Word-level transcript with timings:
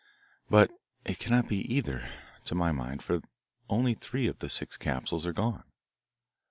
But 0.49 0.71
it 1.05 1.19
cannot 1.19 1.47
be 1.47 1.57
either, 1.71 2.09
to 2.45 2.55
my 2.55 2.71
mind, 2.71 3.03
for 3.03 3.21
only 3.69 3.93
three 3.93 4.25
of 4.25 4.39
the 4.39 4.49
six 4.49 4.75
capsules 4.75 5.27
are 5.27 5.31
gone. 5.31 5.63